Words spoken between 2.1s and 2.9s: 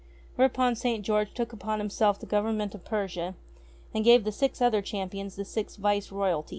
the govern ment of